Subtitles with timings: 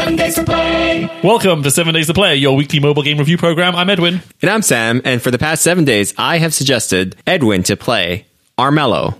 [0.00, 1.20] Seven Days to Play.
[1.22, 3.76] Welcome to Seven Days to Play, your weekly mobile game review program.
[3.76, 4.22] I'm Edwin.
[4.40, 8.24] And I'm Sam, and for the past seven days, I have suggested Edwin to play
[8.56, 9.18] Armello.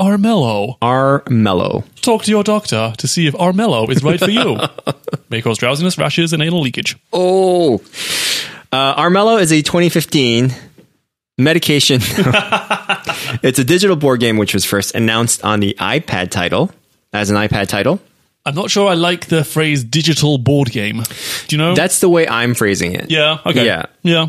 [0.00, 0.78] Armello.
[0.78, 1.84] Armello.
[2.00, 4.58] Talk to your doctor to see if Armello is right for you.
[5.28, 6.96] May cause drowsiness, rashes, and anal leakage.
[7.12, 7.82] Oh.
[8.72, 10.54] Uh, Armello is a 2015
[11.36, 12.00] medication.
[13.42, 16.70] it's a digital board game which was first announced on the iPad title
[17.12, 18.00] as an iPad title.
[18.46, 21.02] I'm not sure I like the phrase digital board game.
[21.48, 21.74] Do you know?
[21.74, 23.10] That's the way I'm phrasing it.
[23.10, 23.64] yeah, okay.
[23.64, 23.86] Yeah.
[24.02, 24.28] Yeah.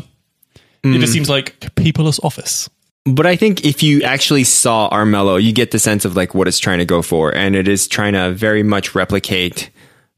[0.84, 1.14] It just mm.
[1.14, 2.70] seems like paperless office.
[3.04, 6.48] But I think if you actually saw Armello, you get the sense of like what
[6.48, 9.70] it's trying to go for, and it is trying to very much replicate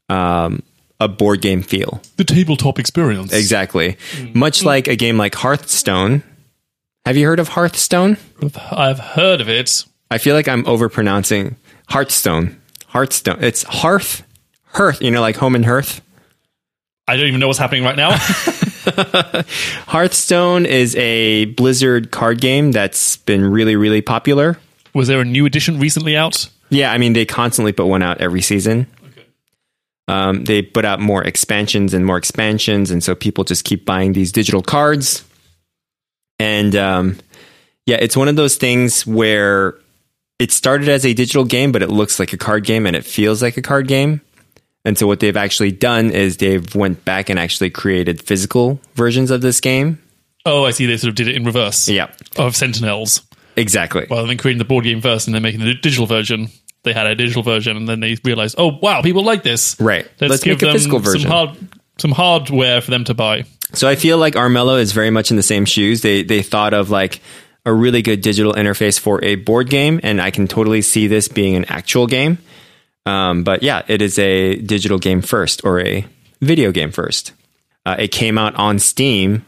[0.09, 0.63] um,
[0.99, 2.01] a board game feel.
[2.17, 3.33] The tabletop experience.
[3.33, 4.33] Exactly, mm.
[4.33, 4.65] much mm.
[4.65, 6.23] like a game like Hearthstone.
[7.05, 8.17] Have you heard of Hearthstone?
[8.71, 9.85] I've heard of it.
[10.11, 11.55] I feel like I'm overpronouncing
[11.89, 12.58] Hearthstone.
[12.89, 13.43] Hearthstone.
[13.43, 14.23] It's Hearth,
[14.65, 15.01] Hearth.
[15.01, 16.01] You know, like home and hearth.
[17.07, 18.15] I don't even know what's happening right now.
[19.87, 24.57] Hearthstone is a Blizzard card game that's been really, really popular.
[24.93, 26.49] Was there a new edition recently out?
[26.69, 28.87] Yeah, I mean they constantly put one out every season.
[30.07, 34.13] Um, they put out more expansions and more expansions, and so people just keep buying
[34.13, 35.23] these digital cards.
[36.39, 37.19] And um,
[37.85, 39.75] yeah, it's one of those things where
[40.39, 43.05] it started as a digital game, but it looks like a card game and it
[43.05, 44.21] feels like a card game.
[44.85, 49.29] And so what they've actually done is they've went back and actually created physical versions
[49.29, 50.01] of this game.
[50.45, 50.85] Oh, I see.
[50.85, 51.89] They sort of did it in reverse.
[51.89, 53.21] Yeah, Of Sentinels.
[53.57, 54.07] exactly.
[54.09, 56.47] Rather than creating the board game first and then making the digital version,
[56.83, 59.75] they had a digital version and then they realized, oh, wow, people like this.
[59.81, 60.09] Right.
[60.21, 61.21] Let's make a physical version.
[61.23, 61.57] Some, hard,
[61.97, 63.43] some hardware for them to buy.
[63.73, 66.01] So I feel like Armello is very much in the same shoes.
[66.01, 67.19] They they thought of like
[67.65, 71.27] a really good digital interface for a board game, and I can totally see this
[71.27, 72.37] being an actual game.
[73.05, 76.05] Um, but yeah, it is a digital game first or a
[76.41, 77.33] video game first.
[77.85, 79.45] Uh, it came out on Steam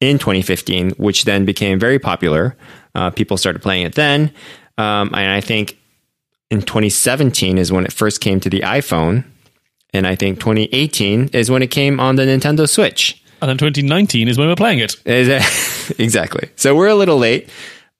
[0.00, 2.56] in 2015, which then became very popular.
[2.94, 4.32] Uh, people started playing it then,
[4.76, 5.78] um, and I think
[6.50, 9.24] in 2017 is when it first came to the iPhone,
[9.92, 13.22] and I think 2018 is when it came on the Nintendo Switch.
[13.40, 14.96] And then 2019 is when we're playing it-
[15.98, 16.48] exactly.
[16.56, 17.48] So we're a little late.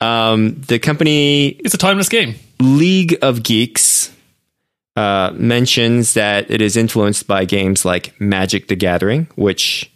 [0.01, 2.35] Um, the company It's a timeless game.
[2.61, 4.13] League of Geeks
[4.97, 9.91] uh, mentions that it is influenced by games like Magic the Gathering, which,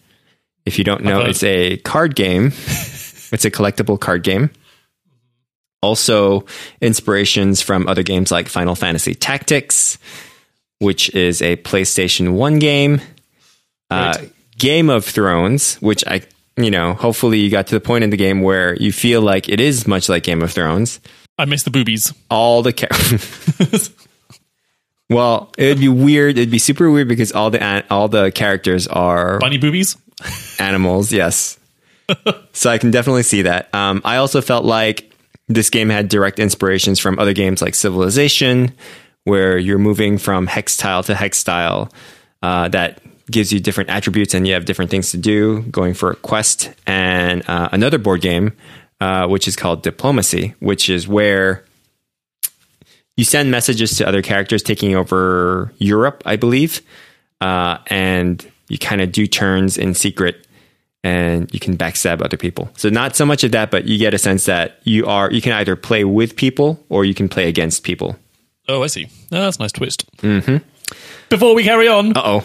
[0.64, 2.47] if you don't know, it's a card game.
[2.66, 4.50] it's a collectible card game.
[5.82, 6.47] Also,
[6.80, 9.98] inspirations from other games like Final Fantasy Tactics,
[10.78, 13.00] which is a PlayStation 1 game.
[13.91, 14.32] Uh, Right.
[14.59, 16.23] Game of Thrones, which I,
[16.57, 19.49] you know, hopefully you got to the point in the game where you feel like
[19.49, 21.01] it is much like Game of Thrones
[21.39, 22.13] I miss the boobies.
[22.31, 22.89] all the char-
[25.11, 28.31] well it would be weird it'd be super weird because all the an- all the
[28.33, 29.97] characters are Bunny boobies?
[30.59, 31.59] animals yes
[32.53, 35.13] so i can definitely see that um, i also felt like
[35.49, 38.73] this game had direct inspirations from other games like civilization
[39.25, 41.93] where you're moving from hex tile to hex tile
[42.43, 43.01] uh, that
[43.32, 46.70] gives you different attributes and you have different things to do going for a quest
[46.87, 48.53] and uh, another board game
[49.00, 51.65] uh, which is called diplomacy which is where
[53.16, 56.81] you send messages to other characters taking over Europe, I believe,
[57.41, 60.47] uh, and you kind of do turns in secret,
[61.04, 62.71] and you can backstab other people.
[62.76, 65.42] So not so much of that, but you get a sense that you are you
[65.42, 68.16] can either play with people or you can play against people.
[68.69, 69.06] Oh, I see.
[69.31, 70.04] Oh, that's a nice twist.
[70.19, 70.56] Mm-hmm.
[71.28, 72.44] Before we carry on, Uh-oh.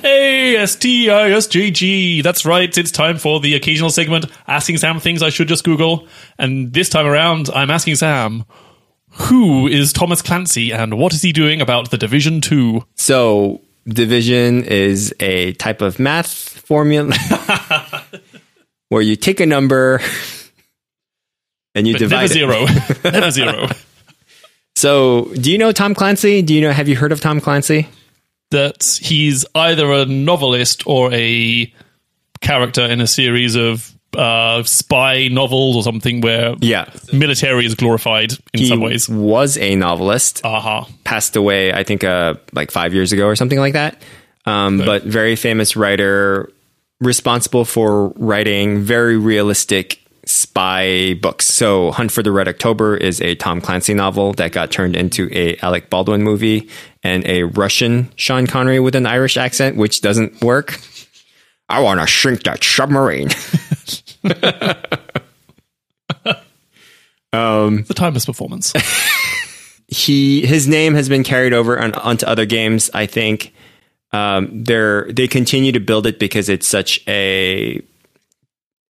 [0.97, 2.21] A-S-T-I-S-G-G.
[2.21, 2.77] That's right.
[2.77, 6.07] It's time for the occasional segment, asking Sam things I should just Google.
[6.37, 8.45] And this time around, I'm asking Sam,
[9.11, 12.83] who is Thomas Clancy and what is he doing about the Division 2?
[12.95, 17.13] So division is a type of math formula
[18.89, 20.01] where you take a number
[21.75, 22.69] and you But divide never it.
[22.69, 23.11] zero.
[23.11, 23.67] never zero.
[24.75, 26.41] So, do you know Tom Clancy?
[26.43, 26.71] Do you know?
[26.71, 27.87] Have you heard of Tom Clancy?
[28.51, 31.71] That he's either a novelist or a
[32.39, 38.31] character in a series of uh, spy novels or something where Yeah, military is glorified
[38.53, 39.09] in he some ways.
[39.09, 40.41] was a novelist.
[40.45, 40.87] Aha.
[41.03, 44.01] passed away, I think, uh, like five years ago or something like that.
[44.45, 46.49] Um, But very famous writer,
[47.01, 51.45] responsible for writing very realistic spy books.
[51.45, 55.29] So, Hunt for the Red October is a Tom Clancy novel that got turned into
[55.31, 56.69] a Alec Baldwin movie,
[57.03, 60.79] and a Russian Sean Connery with an Irish accent, which doesn't work.
[61.69, 63.29] I want to shrink that submarine.
[67.87, 68.73] The timeless performance.
[69.87, 72.89] he his name has been carried over on, onto other games.
[72.93, 73.53] I think
[74.11, 77.81] um, they're they continue to build it because it's such a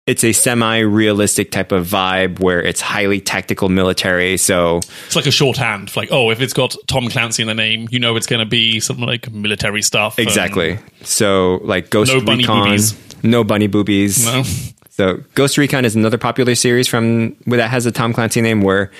[0.07, 4.35] it's a semi-realistic type of vibe where it's highly tactical military.
[4.37, 5.95] So It's like a shorthand.
[5.95, 8.45] Like, oh, if it's got Tom Clancy in the name, you know it's going to
[8.45, 10.17] be something like military stuff.
[10.17, 10.79] exactly.
[11.03, 13.23] So like Ghost No bunny Recon, boobies.
[13.23, 14.25] no bunny boobies.
[14.25, 14.43] No.
[14.89, 18.91] So Ghost Recon is another popular series from that has a Tom Clancy name where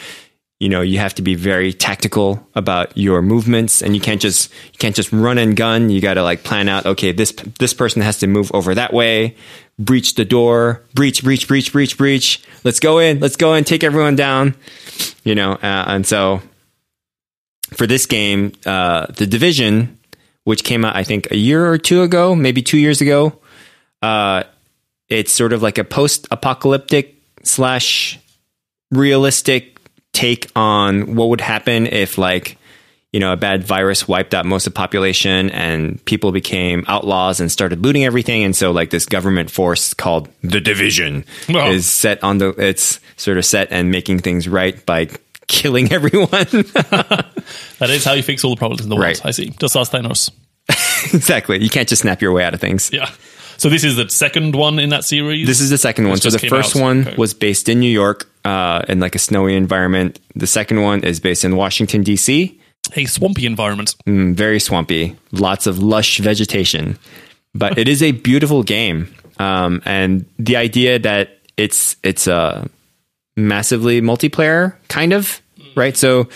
[0.61, 4.53] you know you have to be very tactical about your movements and you can't just
[4.71, 5.89] you can't just run and gun.
[5.89, 6.85] You got to like plan out.
[6.85, 9.35] Okay, this this person has to move over that way,
[9.79, 12.43] breach the door, breach, breach, breach, breach, breach.
[12.63, 13.19] Let's go in.
[13.19, 13.63] Let's go in.
[13.63, 14.53] Take everyone down.
[15.23, 16.43] You know, uh, and so
[17.73, 19.97] for this game, uh, the Division,
[20.43, 23.33] which came out I think a year or two ago, maybe two years ago.
[24.03, 24.43] Uh,
[25.09, 28.19] it's sort of like a post-apocalyptic slash
[28.91, 29.70] realistic
[30.13, 32.57] take on what would happen if like
[33.13, 37.39] you know a bad virus wiped out most of the population and people became outlaws
[37.39, 41.71] and started looting everything and so like this government force called the division Oh.
[41.71, 45.09] is set on the it's sort of set and making things right by
[45.47, 46.27] killing everyone
[47.79, 49.03] That is how you fix all the problems in the world.
[49.05, 49.25] Right.
[49.25, 49.49] I see.
[49.59, 50.29] Just ask Thanos.
[51.13, 53.09] exactly you can't just snap your way out of things Yeah.
[53.57, 55.45] So this is the second one in that series.
[55.45, 56.17] This is the second one.
[56.17, 56.81] So the first out.
[56.81, 57.15] one Okay.
[57.15, 60.19] was based in New York, uh, in like a snowy environment.
[60.35, 62.59] The second one is based in Washington D.C.
[62.95, 63.95] a swampy environment.
[64.07, 66.97] Mm, very swampy, lots of lush vegetation,
[67.53, 69.13] but it is a beautiful game.
[69.39, 72.69] Um, and the idea that it's it's a
[73.35, 75.41] massively multiplayer kind of
[75.75, 75.95] right.
[75.95, 76.27] So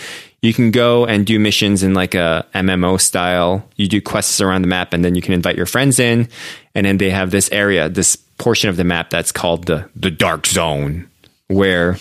[0.42, 3.68] you can go and do missions in like a MMO style.
[3.76, 6.28] You do quests around the map, and then you can invite your friends in,
[6.74, 10.10] and then they have this area, this portion of the map that's called the the
[10.10, 11.08] dark zone,
[11.48, 11.98] where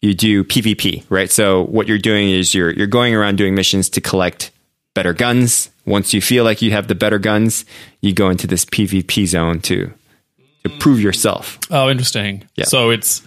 [0.00, 1.30] you do PvP, right?
[1.30, 4.50] So what you're doing is you're you're going around doing missions to collect
[4.94, 5.70] better guns.
[5.84, 7.64] Once you feel like you have the better guns,
[8.00, 9.92] you go into this PvP zone to
[10.64, 11.58] to prove yourself.
[11.70, 12.44] Oh, interesting.
[12.56, 12.64] Yeah.
[12.64, 13.22] So it's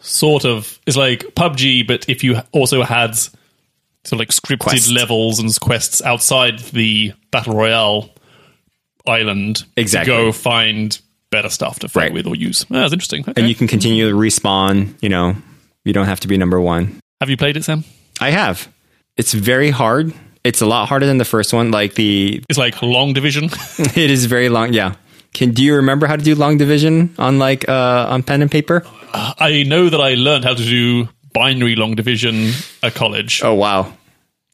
[0.00, 4.90] sort of it's like PUBG, but if you also had sort of like scripted Quests.
[4.90, 8.10] levels and quests outside the battle royale
[9.06, 10.12] island, Exactly.
[10.14, 10.98] to go find
[11.34, 12.12] better stuff to fight Right.
[12.14, 12.64] with or use.
[12.70, 13.22] Oh, that's interesting.
[13.28, 13.32] Okay.
[13.36, 15.34] And you can continue to respawn, you know,
[15.84, 17.00] you don't have to be number 1.
[17.20, 17.84] Have you played it, Sam?
[18.20, 18.68] I have.
[19.16, 20.12] It's very hard.
[20.44, 21.70] It's a lot harder than the first one.
[21.70, 23.44] Like the It's like long division.
[23.78, 24.94] it is very long, yeah.
[25.32, 28.50] Can do you remember how to do long division on like uh on pen and
[28.50, 28.84] paper?
[29.50, 32.52] I know that I learned how to do binary long division
[32.82, 33.42] at college.
[33.42, 33.92] Oh wow.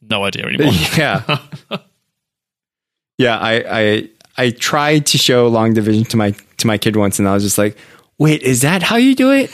[0.01, 0.73] No idea anymore.
[0.97, 1.21] yeah.
[3.17, 7.19] yeah, I, I I tried to show long division to my to my kid once
[7.19, 7.77] and I was just like,
[8.17, 9.53] "Wait, is that how you do it?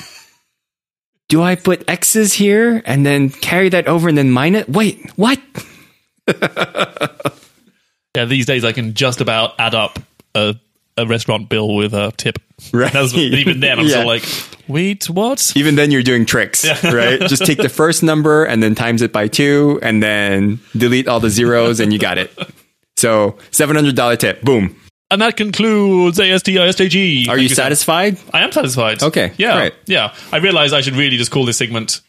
[1.30, 4.70] Do I put X's here and then carry that over and then mine it?
[4.70, 5.42] Wait, what?"
[8.16, 10.00] yeah, these days I can just about add up
[10.36, 10.56] a,
[10.98, 12.40] a restaurant bill with a tip.
[12.74, 12.92] Right.
[12.92, 13.92] That's, even then, I'm Yeah.
[13.92, 14.24] still like,
[14.68, 15.54] wait, what?
[15.56, 17.20] Even then you're doing tricks, right?
[17.22, 21.20] Just take the first number and then times it by 2 and then delete all
[21.20, 22.32] the zeros and you got it.
[22.98, 24.42] So, $700 tip.
[24.42, 24.76] Boom.
[25.10, 27.30] And that concludes ASTISJG.
[27.30, 28.18] Are Thank you satisfied?
[28.34, 29.02] I am satisfied.
[29.02, 29.56] Okay, Yeah.
[29.58, 29.74] great.
[29.86, 30.14] Yeah.
[30.34, 32.02] I realize I should really just call this segment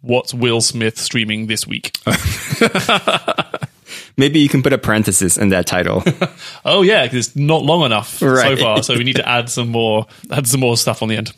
[0.00, 1.96] What's Will Smith streaming this week?
[4.16, 6.02] Maybe you can put a parenthesis in that title.
[6.64, 9.68] oh yeah, 'cause it's not long enough so far, so we need to add some
[9.68, 11.32] more add some more stuff on the end.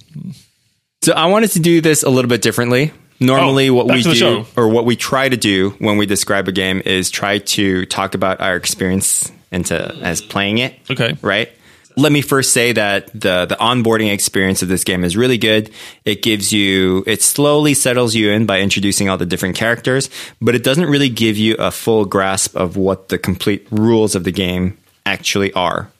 [1.02, 2.92] So I wanted to do this a little bit differently.
[3.22, 4.46] Normally, Oh, what we do, show.
[4.56, 8.14] or what we try to do when we describe a game, is try to talk
[8.14, 10.74] about our experience into as playing it.
[10.90, 11.16] Okay.
[11.22, 11.50] Right.
[11.94, 15.70] Let me first say that the the onboarding experience of this game is really good.
[16.06, 20.08] It gives you, it slowly settles you in by introducing all the different characters,
[20.40, 24.24] but it doesn't really give you a full grasp of what the complete rules of
[24.24, 25.90] the game actually are.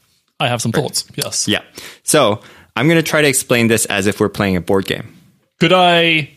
[0.41, 1.05] I have some thoughts.
[1.15, 1.47] Yes.
[1.47, 1.61] Yeah.
[2.05, 2.41] So
[2.75, 5.15] I'm going to try to explain this as if we're playing a board game.
[5.61, 6.31] Could I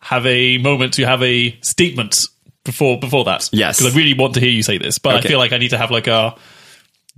[0.00, 2.26] have a moment to have a statement
[2.64, 3.48] before before that?
[3.52, 3.78] Yes.
[3.78, 5.26] Because I really want to hear you say this, but Okay.
[5.26, 6.34] I feel like I need to have like a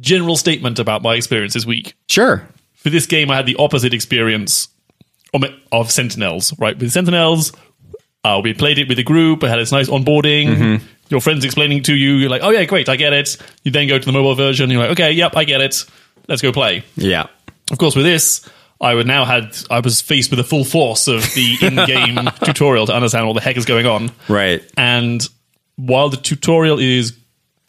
[0.00, 1.94] general statement about my experience this week.
[2.08, 2.46] Sure.
[2.74, 4.68] For this game, I had the opposite experience
[5.34, 5.42] of,
[5.72, 6.56] of Sentinels.
[6.58, 7.52] Right, with Sentinels,
[8.24, 9.42] uh, we played it with a group.
[9.42, 10.46] I had this nice onboarding.
[10.48, 10.86] Mm-hmm.
[11.10, 13.88] Your friends explaining to you, you're like, "Oh yeah, great, I get it." You then
[13.88, 14.70] go to the mobile version.
[14.70, 15.84] You're like, "Okay, yep, I get it.
[16.28, 17.26] Let's go play." Yeah.
[17.70, 18.48] Of course, with this,
[18.80, 22.86] I would now had I was faced with the full force of the in-game tutorial
[22.86, 24.10] to understand what the heck is going on.
[24.28, 24.62] Right.
[24.76, 25.26] And
[25.76, 27.16] while the tutorial is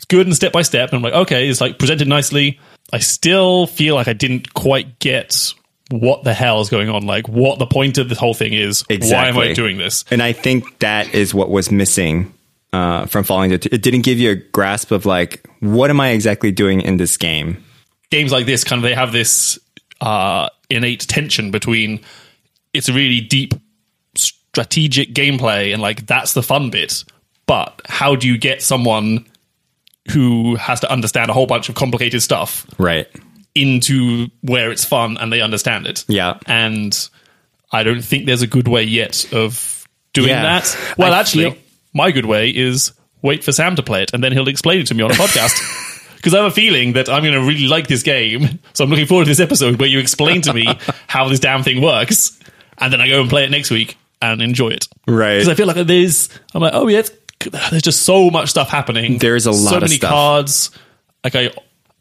[0.08, 2.60] good and step by step, and I'm like, okay, it's like presented nicely.
[2.92, 5.54] I still feel like I didn't quite get
[5.92, 8.84] what the hell is going on, like what the point of this whole thing is.
[8.88, 10.06] Why am I doing this?
[10.12, 12.34] And I think that is what was missing
[12.74, 13.66] uh, from following it.
[13.68, 17.18] It didn't give you a grasp of like, what am I exactly doing in this
[17.18, 17.64] game?
[18.10, 19.60] games like this kind of they have this
[20.02, 22.00] uh, innate tension between
[22.74, 23.54] it's a really deep
[24.16, 27.04] strategic gameplay and like that's the fun bit,
[27.46, 29.26] but how do you get someone
[30.12, 33.08] who has to understand a whole bunch of complicated stuff Right.
[33.56, 36.06] into where it's fun and they understand it?
[36.08, 36.40] Yeah.
[36.46, 36.98] and
[37.72, 40.42] I don't think there's a good way yet of doing Yeah.
[40.42, 40.78] that.
[40.98, 41.58] Well, I actually, feel-
[41.94, 44.88] my good way is wait for Sam to play it, and then he'll explain it
[44.88, 45.52] to me on a podcast.
[46.20, 48.90] Because I have a feeling that I'm going to really like this game, so I'm
[48.90, 50.68] looking forward to this episode where you explain to me
[51.08, 52.38] how this damn thing works,
[52.78, 54.88] and then I go and play it next week and enjoy it.
[55.08, 55.36] Right.
[55.36, 57.12] Because I feel like there's, I'm like, oh yeah, it's,
[57.70, 59.18] there's just so much stuff happening.
[59.18, 60.10] There's a lot of so many stuff.
[60.12, 60.72] cards.
[61.24, 61.52] Like I,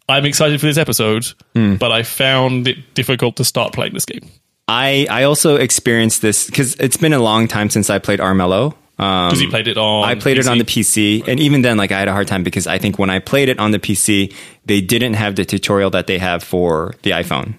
[0.08, 1.76] I'm excited for this episode, Hmm.
[1.76, 4.28] but I found it difficult to start playing this game.
[4.66, 8.74] I I also experienced this because it's been a long time since I played Armello.
[8.98, 10.04] Um, Because you played it on.
[10.04, 12.42] I played it on the PC, and even then, like I had a hard time
[12.42, 14.34] because I think when I played it on the PC,
[14.66, 17.54] they didn't have the tutorial that they have for the iPhone.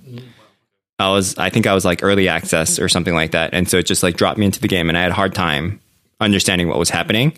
[0.99, 3.77] I was, I think I was like early access or something like that, and so
[3.77, 5.79] it just like dropped me into the game, and I had a hard time
[6.19, 7.33] understanding what was happening.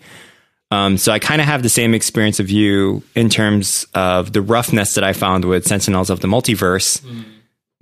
[0.72, 4.42] Um, so I kind of have the same experience of you in terms of the
[4.42, 7.04] roughness that I found with Sentinels of the Multiverse.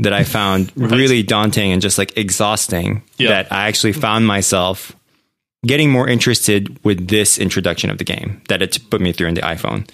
[0.01, 3.03] That I found really daunting and just like exhausting.
[3.17, 3.29] Yeah.
[3.29, 4.95] That I actually found myself
[5.65, 9.33] getting more interested with this introduction of the game that it put me through in
[9.33, 9.89] the iPhone.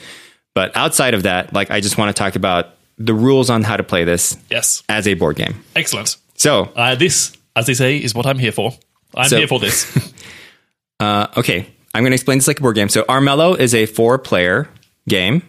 [0.53, 3.75] But outside of that, like I just want to talk about the rules on how
[3.77, 4.83] to play this Yes.
[4.87, 5.63] as a board game.
[5.75, 6.17] Excellent.
[6.35, 8.73] So, Uh, this, as they say, is what I'm here for.
[9.15, 9.85] I'm So- here for this.
[10.99, 12.89] uh, okay, I'm going to explain this like a board game.
[12.89, 14.69] So, Armello is a four player
[15.09, 15.41] game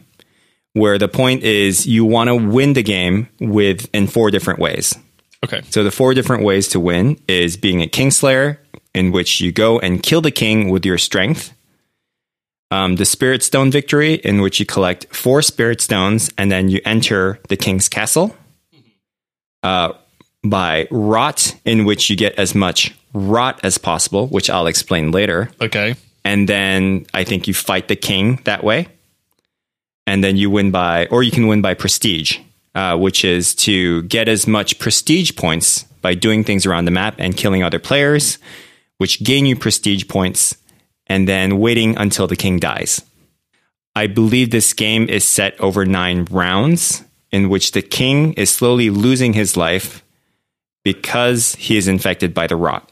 [0.72, 4.94] where the point is you want to win the game with in four different ways.
[5.44, 5.60] Okay.
[5.70, 8.58] So the four different ways to win is being a Kingslayer,
[8.96, 11.52] in which you go and kill the king with your strength.
[12.70, 16.80] Um, the Spirit Stone victory, in which you collect four Spirit Stones and then you
[16.84, 18.34] enter the king's castle.
[19.62, 19.92] Uh,
[20.42, 25.50] by Rot, in which you get as much rot as possible, which I'll explain later.
[25.60, 25.94] Okay.
[26.24, 28.88] And then I think you fight the king that way.
[30.06, 32.38] And then you win by, or you can win by prestige,
[32.74, 37.16] uh, which is to get as much prestige points by doing things around the map
[37.18, 38.38] and killing other players,
[38.98, 40.56] which gain you prestige points,
[41.06, 43.02] and then waiting until the king dies.
[43.94, 48.90] I believe this game is set over nine rounds, in which the king is slowly
[48.90, 50.04] losing his life
[50.84, 52.90] because he is infected by the rot.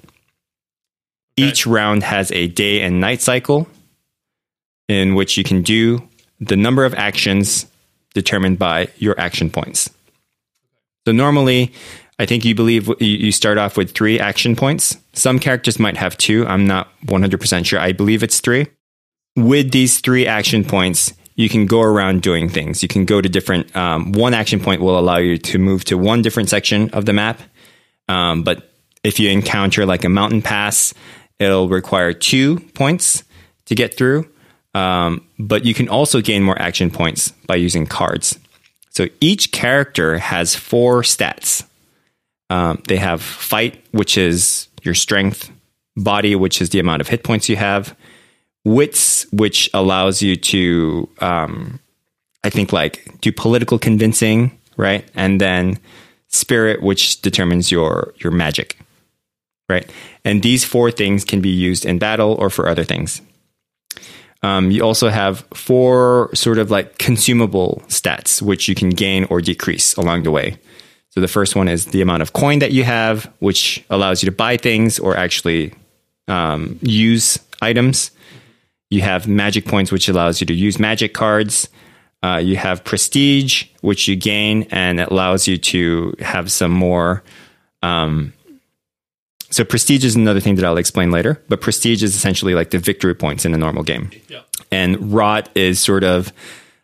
[1.36, 3.68] Each round has a day and night cycle
[4.88, 6.08] in which you can do
[6.40, 7.66] the number of actions
[8.14, 9.90] determined by your action points.
[11.06, 11.72] So normally,
[12.18, 14.98] I think you believe you- start off with three action points.
[15.12, 16.46] Some characters might have two.
[16.46, 17.80] I'm not 100% sure.
[17.80, 18.66] I believe it's three.
[19.36, 22.82] With these three action points, you can go around doing things.
[22.82, 25.98] You can go to different, um, one action point will allow you to move to
[25.98, 27.40] one different section of the map.
[28.08, 28.70] Um, but
[29.02, 30.94] if you encounter like a mountain pass,
[31.40, 33.24] it'll require two points
[33.66, 34.28] to get through.
[34.74, 38.38] Um, but you can also gain more action points by using cards.
[38.90, 41.64] So each character has four stats.
[42.50, 45.50] Um, they have fight, which is your strength,
[45.96, 47.96] body, which is the amount of hit points you have,
[48.64, 51.80] wits, which allows you to, um,
[52.42, 55.08] I think, like do political convincing, right?
[55.14, 55.78] And then
[56.28, 58.78] spirit, which determines your your magic,
[59.68, 59.90] right?
[60.24, 63.20] And these four things can be used in battle or for other things.
[64.42, 69.40] Um, you also have four sort of like consumable stats, which you can gain or
[69.40, 70.58] decrease along the way.
[71.14, 74.26] So the first one is the amount of coin that you have, which allows you
[74.26, 75.72] to buy things or actually
[76.26, 78.10] um, use items.
[78.90, 81.68] You have magic points, which allows you to use magic cards.
[82.24, 87.22] Uh, you have prestige, which you gain and it allows you to have some more.
[87.80, 88.32] Um,
[89.50, 92.78] so prestige is another thing that I'll explain later, but prestige is essentially like the
[92.78, 94.10] victory points in a normal game.
[94.28, 94.40] Yeah.
[94.72, 96.32] And rot is sort of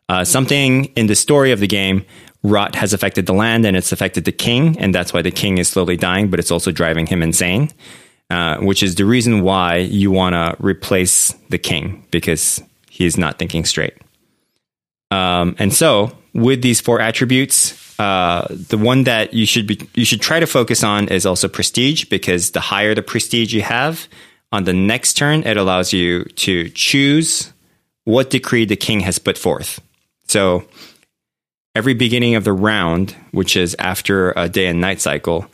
[0.08, 2.04] uh, something in the story of the game.
[2.42, 5.58] Rot has affected the land and it's affected the king, and that's why the king
[5.58, 7.70] is slowly dying, but it's also driving him insane.
[8.30, 13.40] Uh, which is the reason why you want to replace the king because he's not
[13.40, 13.94] thinking straight.
[15.10, 20.04] Um, and so, with these four attributes, uh, the one that you should be you
[20.04, 24.06] should try to focus on is also prestige because the higher the prestige you have
[24.52, 27.52] on the next turn, it allows you to choose
[28.04, 29.80] what decree the king has put forth.
[30.28, 30.64] So,
[31.74, 35.46] every beginning of the round, which is after a day and night cycle,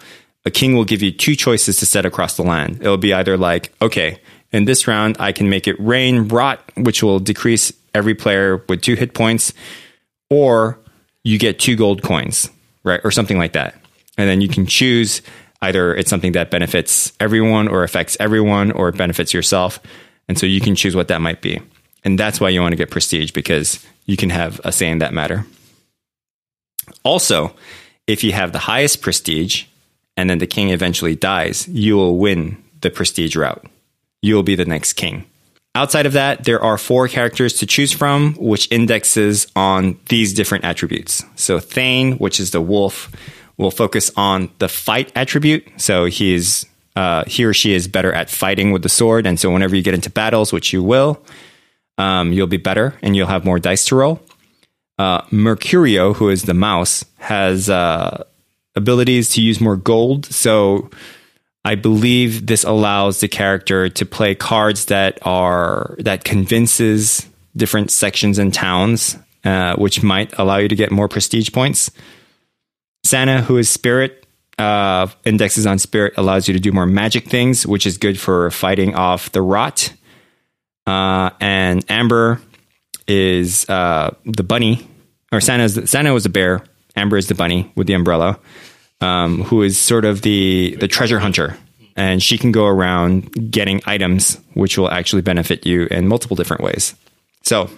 [0.44, 2.80] a king will give you two choices to set across the land.
[2.80, 4.20] It'll be either like, okay,
[4.52, 8.80] in this round, I can make it rain rot, which will decrease every player with
[8.80, 9.52] two hit points,
[10.30, 10.78] or
[11.24, 12.48] you get two gold coins,
[12.84, 13.00] right?
[13.02, 13.74] Or something like that.
[14.16, 15.20] And then you can choose
[15.62, 19.80] either it's something that benefits everyone or affects everyone or it benefits yourself.
[20.28, 21.60] And so you can choose what that might be.
[22.04, 24.98] And that's why you want to get prestige because you can have a say in
[24.98, 25.44] that matter.
[27.04, 27.54] Also,
[28.06, 29.64] if you have the highest prestige
[30.16, 33.64] and then the king eventually dies, you will win the prestige route.
[34.22, 35.26] You will be the next king.
[35.74, 40.64] Outside of that, there are four characters to choose from, which indexes on these different
[40.64, 41.22] attributes.
[41.36, 43.12] So Thane, which is the wolf,
[43.58, 45.68] will focus on the fight attribute.
[45.76, 46.64] So he's
[46.96, 49.82] uh, he or she is better at fighting with the sword, and so whenever you
[49.82, 51.22] get into battles, which you will,
[51.98, 54.22] um, you'll be better and you'll have more dice to roll.
[54.98, 58.24] Uh, Mercurio, who is the mouse, has uh,
[58.74, 60.26] abilities to use more gold.
[60.26, 60.90] So
[61.64, 67.26] I believe this allows the character to play cards that are that convinces
[67.56, 71.90] different sections and towns, uh, which might allow you to get more prestige points.
[73.04, 74.26] Sana, who is spirit,
[74.58, 78.50] uh, indexes on spirit, allows you to do more magic things, which is good for
[78.50, 79.92] fighting off the rot.
[80.86, 82.40] Uh, and Amber
[83.08, 84.86] is uh, the bunny,
[85.32, 86.62] or Sana's Sana was the bear.
[86.96, 88.38] Amber is the bunny with the umbrella
[89.00, 91.56] um, who is sort of the the treasure hunter,
[91.96, 96.62] and she can go around getting items which will actually benefit you in multiple different
[96.62, 96.94] ways.
[97.42, 97.68] So,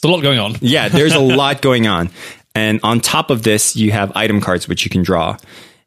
[0.00, 0.56] There's a lot going on.
[0.60, 2.10] yeah, there's a lot going on,
[2.54, 5.36] and on top of this, you have item cards which you can draw,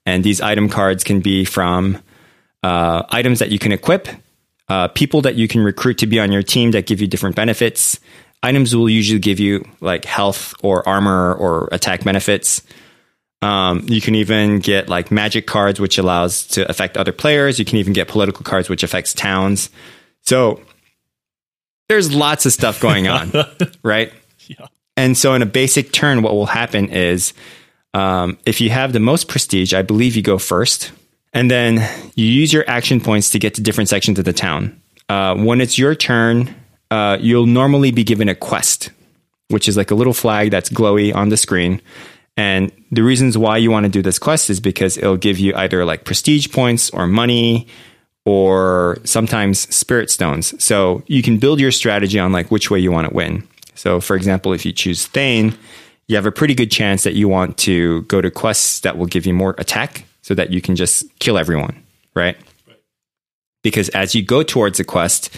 [0.05, 1.97] and these item cards can be from
[2.61, 4.07] uh, items that you can equip,
[4.69, 7.35] uh, people that you can recruit to be on your team that give you different
[7.35, 7.99] benefits.
[8.41, 12.61] Items will usually give you like health or armor or attack benefits.
[13.41, 17.59] Um, you can even get like magic cards, which allows to affect other players.
[17.59, 19.69] You can even get political cards, which affects towns.
[20.21, 20.61] So
[21.89, 23.31] there's lots of stuff going on,
[23.83, 24.13] right?
[24.47, 24.67] Yeah.
[24.95, 27.33] And so in a basic turn, what will happen is
[27.93, 30.91] um, if you have the most prestige, I believe you go first.
[31.33, 34.79] And then you use your action points to get to different sections of the town.
[35.09, 36.53] Uh, when it's your turn,
[36.91, 38.91] uh, you'll normally be given a quest,
[39.49, 41.81] which is like a little flag that's glowy on the screen.
[42.37, 45.55] And the reasons why you want to do this quest is because it'll give you
[45.55, 47.67] either like prestige points or money
[48.25, 50.63] or sometimes spirit stones.
[50.63, 53.47] So you can build your strategy on like which way you want to win.
[53.75, 55.57] So for example, if you choose Thane,
[56.07, 59.05] you have a pretty good chance that you want to go to quests that will
[59.07, 61.83] give you more attack so that you can just kill everyone,
[62.15, 62.35] right?
[63.61, 65.29] Because as you go towards a quest,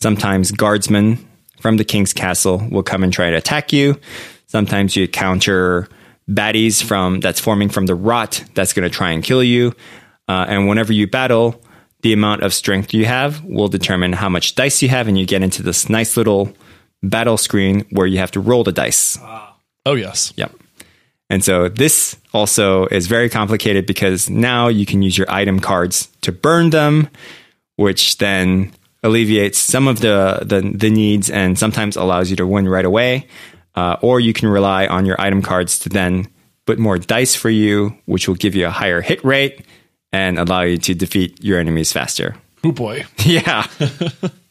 [0.00, 1.26] sometimes guardsmen
[1.60, 3.98] from the king's castle will come and try to attack you.
[4.46, 5.88] Sometimes you encounter
[6.28, 9.72] baddies from that's forming from the rot that's going to try and kill you.
[10.28, 11.60] Uh, and whenever you battle,
[12.02, 15.24] the amount of strength you have will determine how much dice you have, and you
[15.26, 16.52] get into this nice little
[17.02, 19.18] battle screen where you have to roll the dice.
[19.86, 20.32] Oh yes.
[20.36, 20.52] Yep.
[21.32, 26.08] And so this also is very complicated because now you can use your item cards
[26.20, 27.08] to burn them,
[27.76, 28.70] which then
[29.02, 33.28] alleviates some of the the, the needs and sometimes allows you to win right away.
[33.74, 36.28] Uh, or you can rely on your item cards to then
[36.66, 39.64] put more dice for you, which will give you a higher hit rate
[40.12, 42.36] and allow you to defeat your enemies faster.
[42.62, 43.06] Oh boy.
[43.24, 43.66] Yeah.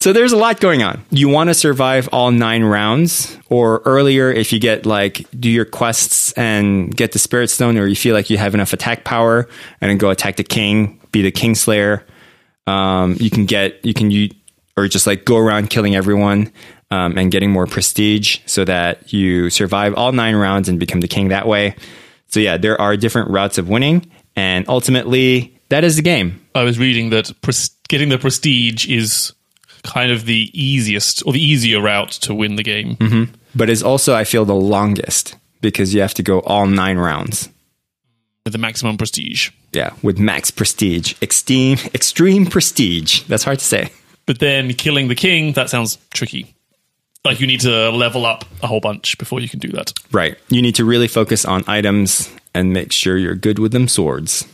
[0.00, 1.04] so there's a lot going on.
[1.10, 5.64] You want to survive all nine rounds, or earlier if you get like do your
[5.64, 9.48] quests and get the spirit stone, or you feel like you have enough attack power,
[9.80, 12.04] and then go attack the king, be the kingslayer.
[12.66, 14.30] Um, you can get you can you
[14.76, 16.52] or just like go around killing everyone
[16.92, 21.08] um, and getting more prestige, so that you survive all nine rounds and become the
[21.08, 21.74] king that way.
[22.28, 26.46] So yeah, there are different routes of winning, and ultimately that is the game.
[26.54, 29.32] I was reading that pres- getting the prestige is
[29.82, 32.96] kind of the easiest or the easier route to win the game.
[32.96, 33.34] Mm-hmm.
[33.54, 37.48] but is also I feel the longest because you have to go all nine rounds.
[38.44, 39.50] with the maximum prestige.
[39.72, 43.22] Yeah, with max prestige, extreme extreme prestige.
[43.24, 43.90] That's hard to say.
[44.26, 46.54] But then killing the king, that sounds tricky.
[47.24, 49.92] Like you need to level up a whole bunch before you can do that.
[50.12, 50.38] Right.
[50.48, 54.46] You need to really focus on items and make sure you're good with them swords.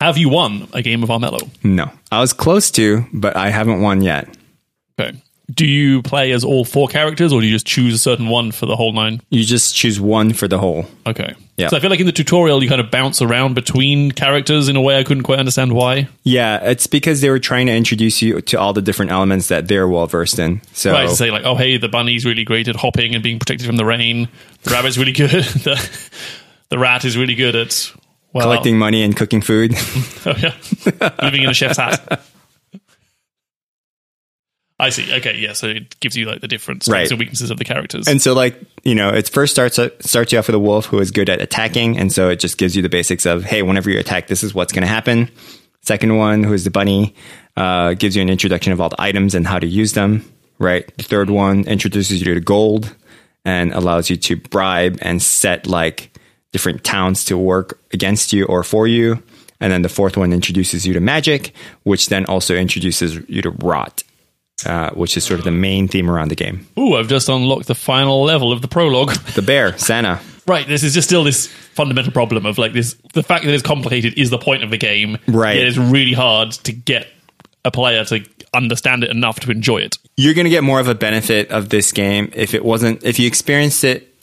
[0.00, 1.48] Have you won a game of Armello?
[1.64, 4.28] No, I was close to, but I haven't won yet.
[5.00, 5.16] Okay.
[5.54, 8.50] Do you play as all four characters or do you just choose a certain one
[8.50, 9.22] for the whole nine?
[9.30, 10.86] You just choose one for the whole.
[11.06, 11.34] Okay.
[11.56, 11.68] Yeah.
[11.68, 14.74] So I feel like in the tutorial you kind of bounce around between characters in
[14.74, 16.08] a way I couldn't quite understand why.
[16.24, 19.68] Yeah, it's because they were trying to introduce you to all the different elements that
[19.68, 20.62] they're well versed in.
[20.72, 23.38] So Right, to say like, oh hey, the bunny's really great at hopping and being
[23.38, 24.28] protected from the rain.
[24.64, 25.30] The rabbit's really good.
[25.44, 26.00] the,
[26.70, 27.92] the rat is really good at
[28.32, 29.74] well, collecting money and cooking food.
[30.28, 30.54] Oh, yeah.
[31.22, 32.20] living in a chef's hat.
[34.78, 35.10] I see.
[35.14, 35.54] Okay, yeah.
[35.54, 37.10] So it gives you like the different strengths Right.
[37.12, 38.06] and weaknesses of the characters.
[38.08, 40.98] And so, like, you know, it first starts starts you off with a wolf who
[40.98, 43.88] is good at attacking, and so it just gives you the basics of, hey, whenever
[43.88, 45.30] you attack, this is what's going to happen.
[45.80, 47.14] Second one, who is the bunny,
[47.56, 50.30] uh, gives you an introduction of all the items and how to use them.
[50.58, 50.94] Right.
[50.96, 52.94] The third one introduces you to gold
[53.44, 56.10] and allows you to bribe and set like
[56.52, 59.22] different towns to work against you or for you.
[59.60, 61.52] And then the fourth one introduces you to magic,
[61.84, 64.02] which then also introduces you to rot,
[64.66, 66.66] uh, which is sort of the main theme around the game.
[66.78, 69.16] Ooh, I've just unlocked the final level of the prologue.
[69.34, 70.20] The bear, Sana.
[70.46, 73.62] right, this is just still this fundamental problem of like this the fact that it's
[73.62, 75.18] complicated is the point of the game.
[75.26, 75.56] Right.
[75.56, 77.06] It's really hard to get
[77.64, 79.98] a player to understand it enough to enjoy it.
[80.16, 83.18] You're going to get more of a benefit of this game if it wasn't, if
[83.18, 84.14] you experienced it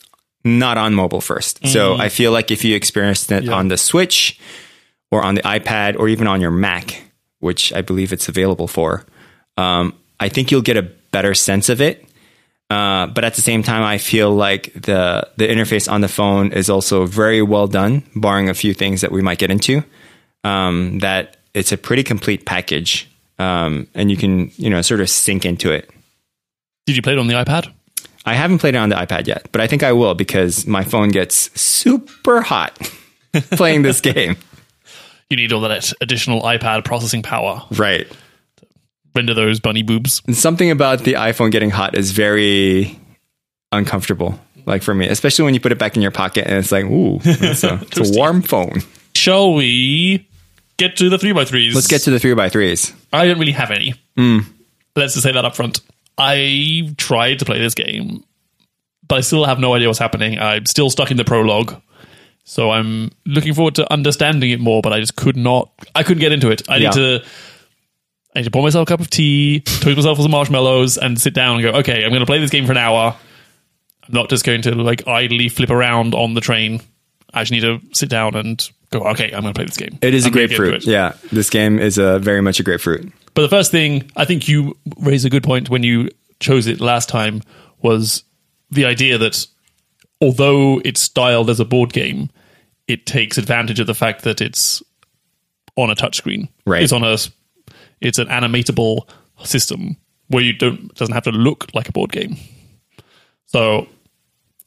[0.44, 4.38] not on mobile 1st So I feel like if you experienced it on the Switch
[5.10, 7.02] or on the iPad or even on your Mac,
[7.40, 9.04] which I believe it's available for,
[9.56, 12.04] um, I think you'll get a better sense of it.
[12.70, 16.52] Uh, but at the same time, I feel like the the interface on the phone
[16.52, 19.84] is also very well done, barring a few things that we might get into.
[20.44, 25.10] Um, that it's a pretty complete package, um, and you can you know sort of
[25.10, 25.90] sink into it.
[26.86, 27.70] Did you play it on the iPad?
[28.26, 30.82] I haven't played it on the iPad yet, but I think I will because my
[30.82, 32.90] phone gets super hot
[33.52, 34.36] playing this game.
[35.28, 37.62] You need all that additional iPad processing power.
[37.72, 38.06] Right.
[39.14, 40.22] Render those bunny boobs.
[40.26, 42.98] And something about the iPhone getting hot is very
[43.72, 44.38] uncomfortable.
[44.66, 46.84] Like for me, especially when you put it back in your pocket and it's like,
[46.86, 48.80] ooh, it's a, it's a warm phone.
[49.14, 50.26] Shall we
[50.78, 51.74] get to the 3x3s?
[51.74, 52.92] Let's get to the three by threes.
[53.12, 53.94] I don't really have any.
[54.16, 54.40] Hmm.
[54.96, 55.80] Let's just say that up front.
[56.18, 58.24] I tried to play this game,
[59.06, 60.38] but I still have no idea what's happening.
[60.38, 61.80] I'm still stuck in the prologue.
[62.44, 66.20] So I'm looking forward to understanding it more, but I just could not I couldn't
[66.20, 66.62] get into it.
[66.68, 66.88] I Yeah.
[66.90, 67.24] need to
[68.36, 71.18] I need to pour myself a cup of tea, toast myself with some marshmallows, and
[71.20, 73.16] sit down and go, okay, I'm gonna play this game for an hour.
[74.06, 76.82] I'm not just going to like idly flip around on the train.
[77.32, 79.98] I just need to sit down and go, okay, I'm gonna play this game.
[80.02, 80.86] It is I'm a gonna get into grapefruit.
[80.86, 83.10] Yeah, this game is a very much a grapefruit.
[83.34, 86.08] But the first thing I think you raised a good point when you
[86.40, 87.42] chose it last time
[87.82, 88.24] was
[88.70, 89.46] the idea that
[90.20, 92.30] although it's styled as a board game,
[92.86, 94.82] it takes advantage of the fact that it's
[95.76, 96.48] on a touchscreen.
[96.66, 96.82] Right.
[96.82, 97.16] It's on a
[98.00, 99.08] it's an animatable
[99.42, 99.96] system
[100.28, 102.36] where you don't doesn't have to look like a board game.
[103.46, 103.88] So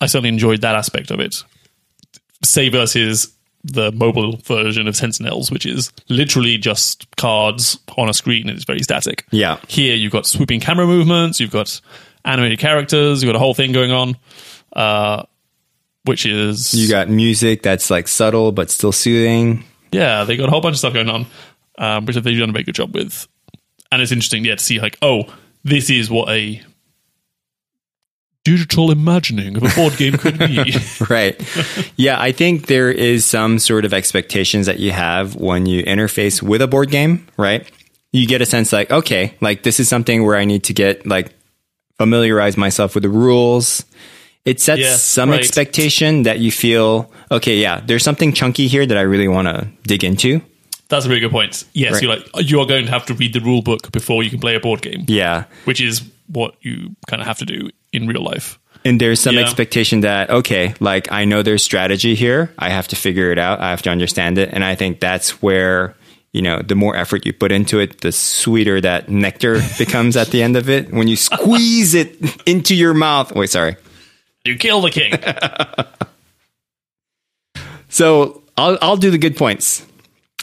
[0.02, 1.44] I certainly enjoyed that aspect of it.
[2.44, 8.48] Say versus the mobile version of Sentinels, which is literally just cards on a screen
[8.48, 9.26] and it's very static.
[9.32, 9.60] Yeah.
[9.68, 11.82] Here you've got swooping camera movements, you've got
[12.24, 14.16] animated characters, you've got a whole thing going on,
[14.74, 15.24] uh,
[16.06, 19.64] which is You got music that's like subtle but still soothing.
[19.92, 21.26] yeah, they got a whole bunch of stuff going on,
[21.78, 23.28] um, which they've done a very good job with.
[23.92, 25.24] And it's interesting, yeah, to see like, oh,
[25.64, 26.62] this is what a
[28.52, 30.74] digital imagining of a board game could be.
[31.10, 31.36] right.
[31.98, 36.42] Yeah, I think there is some sort of expectations that you have when you interface
[36.42, 37.70] with a board game, right?
[38.14, 41.06] You get a sense like, okay, like this is something where I need to get
[41.06, 41.34] like
[41.98, 43.84] familiarize myself with the rules.
[44.46, 45.40] It sets Yeah, some right.
[45.40, 49.68] expectation that you feel, okay, yeah, there's something chunky here that I really want to
[49.84, 50.40] dig into.
[50.90, 51.66] That's a really good point.
[51.74, 52.02] Yes, Right.
[52.04, 54.40] you're like you are going to have to read the rule book before you can
[54.40, 55.44] play a board game, Yeah.
[55.66, 58.60] which is what you kind of have to do in real life.
[58.86, 59.42] And there's some Yeah.
[59.42, 62.54] expectation that, okay, like I know there's strategy here.
[62.60, 63.60] I have to figure it out.
[63.60, 64.50] I have to understand it.
[64.54, 65.96] And I think that's where,
[66.32, 70.28] you know, the more effort you put into it, the sweeter that nectar becomes at
[70.28, 70.92] the end of it.
[70.94, 73.34] When you squeeze it into your mouth.
[73.36, 73.76] Wait, sorry.
[74.46, 75.14] You kill the king.
[77.90, 79.86] So I'll, I'll do the good points.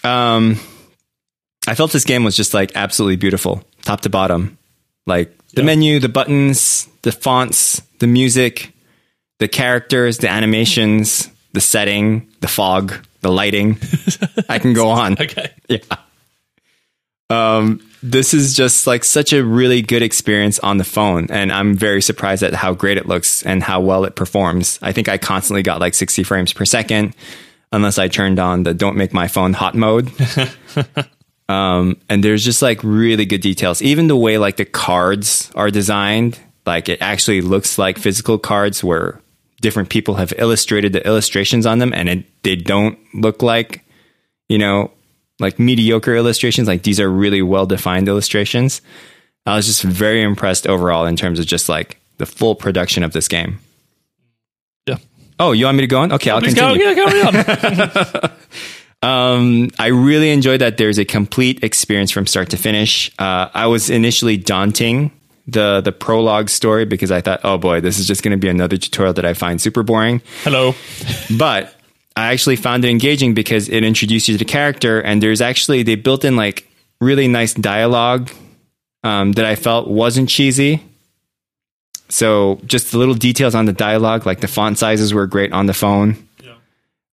[0.02, 0.59] Um,
[1.66, 4.59] I felt this game was just like absolutely beautiful, top to bottom.
[5.07, 5.67] Like the Yeah.
[5.67, 8.73] menu, the buttons, the fonts, the music,
[9.38, 13.79] the characters, the animations, the setting, the fog, the lighting.
[14.49, 15.12] I can go on.
[15.14, 15.51] okay.
[15.69, 15.79] Yeah.
[17.31, 21.75] Um, this is just like such a really good experience on the phone, and I'm
[21.75, 24.79] very surprised at how great it looks and how well it performs.
[24.83, 27.14] I think I constantly got like 60 frames per second,
[27.73, 30.11] unless I turned on the "Don't make my phone hot" mode.
[31.48, 33.83] um, and there's just like really good details.
[33.83, 38.83] Even the way like the cards are designed, like it actually looks like physical cards
[38.83, 39.20] where
[39.61, 43.85] different people have illustrated the illustrations on them, and it, they don't look like
[44.48, 44.90] you know,
[45.40, 46.68] like mediocre illustrations.
[46.68, 48.83] Like these are really well defined illustrations.
[49.46, 53.12] I was just very impressed overall in terms of just like the full production of
[53.12, 53.59] this game.
[54.87, 54.98] Yeah.
[55.38, 56.12] Oh, you want me to go on?
[56.12, 56.87] Okay, I'll Please go, continue.
[56.87, 58.30] yeah, carry on.
[59.05, 63.12] Um, I really enjoyed that there's a complete experience from start to finish.
[63.19, 65.11] Uh, I was initially daunting
[65.47, 68.49] the the prologue story because I thought, oh boy, this is just going to be
[68.49, 70.23] another tutorial that I find super boring.
[70.43, 70.75] Hello.
[71.38, 71.75] But
[72.17, 75.83] I actually found it engaging because it introduced you to the character, and there's actually
[75.83, 76.67] they built in like
[77.01, 78.31] really nice dialogue
[79.03, 80.83] um, that I felt wasn't cheesy.
[82.09, 85.67] So just the little details on the dialogue, like the font sizes were great on
[85.67, 86.23] the phone.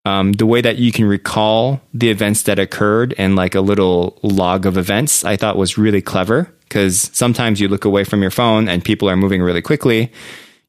[0.03, 4.17] Um, the way that you can recall the events that occurred and like a little
[4.23, 8.31] log of events, I thought was really clever because sometimes you look away from your
[8.31, 10.11] phone and people are moving really quickly.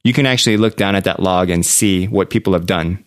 [0.04, 3.02] You can actually look down at that log and see what people have done,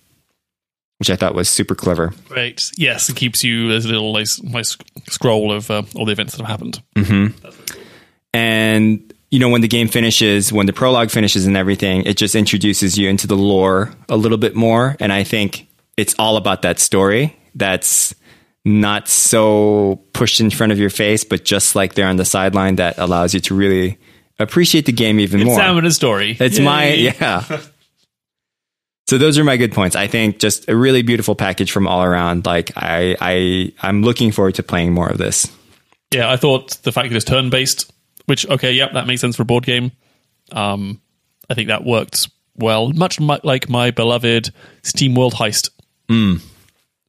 [0.98, 2.14] which I thought was super clever.
[2.32, 2.60] Right.
[2.76, 3.68] Yes, it keeps you.
[3.68, 4.78] There's a little nice, nice
[5.10, 6.82] scroll of uh, all the events that have happened.
[8.34, 12.34] And you know, when the game finishes, when the prologue finishes and everything, it just
[12.36, 14.96] introduces you into the lore a little bit more.
[15.00, 18.14] And I think it's all about that story that's
[18.64, 22.78] not so pushed in front of your face, but just like there on the sideline
[22.78, 23.98] that allows you to really
[24.40, 25.56] appreciate the game even more.
[25.56, 26.36] Sam and a story.
[26.40, 26.66] It's Yay.
[26.66, 27.62] my yeah.
[29.08, 29.96] so those are my good points.
[29.96, 32.46] I think just a really beautiful package from all around.
[32.46, 35.48] Like I I I'm looking forward to playing more of this.
[36.12, 37.92] Yeah, I thought the fact that it's turn based,
[38.26, 39.92] which okay, yep, that makes sense for a board game.
[40.52, 41.02] Um,
[41.50, 44.52] I think that worked well, much mu- like my beloved
[44.84, 45.70] SteamWorld Heist.
[46.08, 46.42] Mm.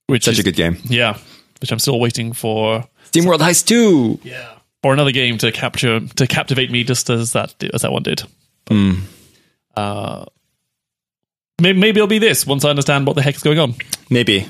[0.06, 0.78] Which Such is, a good game.
[0.85, 1.18] yeah,
[1.61, 2.85] which I'm still waiting for.
[3.11, 4.20] SteamWorld Heist 2.
[4.22, 4.48] Yeah,
[4.82, 8.22] or another game to capture to captivate me, just as that as that one did.
[8.66, 8.96] But,
[9.76, 10.24] Uh,
[11.61, 13.74] maybe, maybe it'll be this once I understand what the heck is going on.
[14.11, 14.46] Maybe.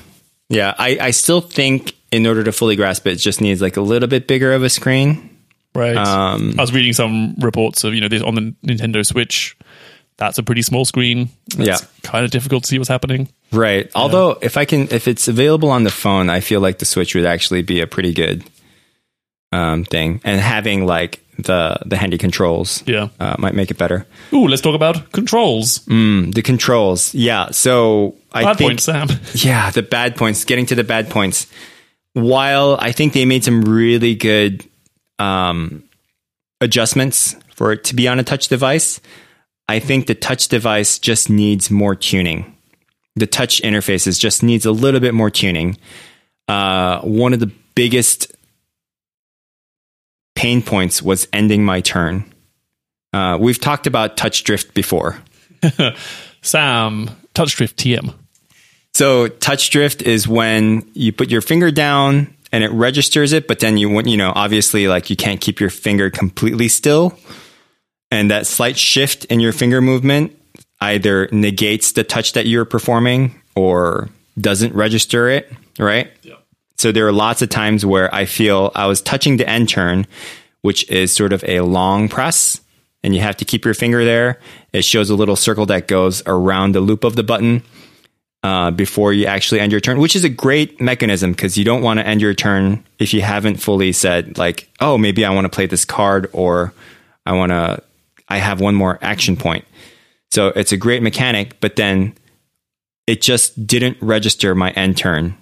[0.49, 3.75] Yeah, I, I still think in order to fully grasp it, it just needs like
[3.75, 5.37] a little bit bigger of a screen.
[5.75, 5.97] Right.
[5.97, 9.56] Um, I was reading some reports of you know this on the Nintendo Switch.
[10.17, 11.29] That's a pretty small screen.
[11.57, 11.77] It's Yeah.
[12.03, 13.29] kind of difficult to see what's happening.
[13.51, 13.89] Right.
[13.95, 17.13] Although if I can if it's available on the phone, I feel like the Switch
[17.15, 18.43] would actually be a pretty good
[19.51, 20.19] um, thing.
[20.23, 23.09] And having like the the handy controls Yeah.
[23.19, 24.05] uh, might make it better.
[24.33, 25.79] Ooh, let's talk about controls.
[25.87, 27.13] Mm, the controls.
[27.13, 27.51] Yeah.
[27.51, 29.07] So I Bad think point, Sam.
[29.35, 30.43] Yeah, the bad points.
[30.45, 31.45] Getting to the bad points.
[32.13, 34.65] While I think they made some really good
[35.19, 35.83] um,
[36.59, 38.99] adjustments for it to be on a touch device,
[39.67, 42.55] I think the touch device just needs more tuning.
[43.15, 45.77] The touch interfaces just needs a little bit more tuning.
[46.47, 48.31] Uh, one of the biggest
[50.35, 52.31] pain points was ending my turn.
[53.11, 55.17] Uh, we've talked about touch drift before.
[56.41, 58.13] Sam, touch drift TM.
[58.93, 63.59] So touch drift is when you put your finger down and it registers it, but
[63.59, 67.17] then you want, you know, obviously like you can't keep your finger completely still.
[68.09, 70.37] And that slight shift in your finger movement
[70.79, 76.11] either negates the touch that you're performing or doesn't register it, right?
[76.21, 76.35] Yeah.
[76.77, 80.05] So there are lots of times where I feel I was touching the end turn,
[80.61, 82.61] which is sort of a long press,
[83.03, 84.39] and you have to keep your finger there.
[84.73, 87.63] It shows a little circle that goes around the loop of the button
[88.43, 91.81] uh, before you actually end your turn, which is a great mechanism because you don't
[91.81, 95.45] want to end your turn if you haven't fully said like, oh, maybe I want
[95.45, 96.73] to play this card or
[97.25, 97.83] I want to,
[98.29, 99.43] I have one more action mm-hmm.
[99.43, 99.65] point.
[100.31, 102.13] So it's a great mechanic, but then
[103.07, 105.37] it just didn't register my end turn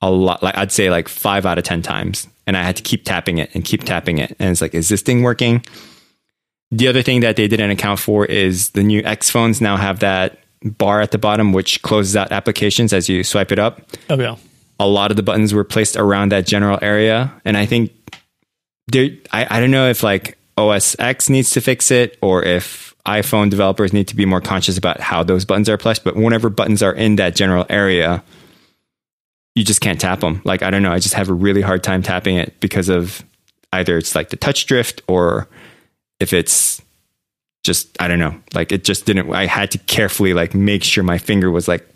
[0.00, 0.42] a lot.
[0.42, 2.28] Like I'd say like five out of 10 times.
[2.46, 4.34] And I had to keep tapping it and keep tapping it.
[4.38, 5.62] And it's like, is this thing working?
[6.70, 10.00] The other thing that they didn't account for is the new X phones now have
[10.00, 13.82] that bar at the bottom, which closes out applications as you swipe it up.
[14.08, 14.36] Oh yeah.
[14.80, 17.32] A lot of the buttons were placed around that general area.
[17.44, 17.92] And I think
[18.86, 22.94] there, I, I don't know if like OS X needs to fix it or if
[23.06, 26.04] iPhone developers need to be more conscious about how those buttons are placed.
[26.04, 28.22] But whenever buttons are in that general area,
[29.54, 30.42] you just can't tap them.
[30.44, 30.92] Like, I don't know.
[30.92, 33.24] I just have a really hard time tapping it because of
[33.72, 35.48] either it's like the touch drift or
[36.20, 36.82] if it's
[37.64, 38.38] just, I don't know.
[38.52, 41.88] Like, it just didn't, I had to carefully like make sure my finger was like,